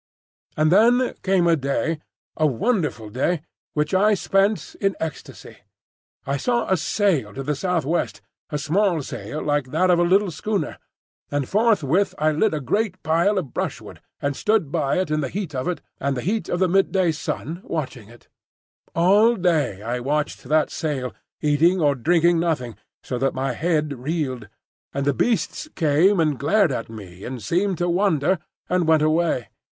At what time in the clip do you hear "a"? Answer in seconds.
1.45-1.55, 2.35-2.47, 6.67-6.75, 8.49-8.57, 9.99-10.03, 12.51-12.59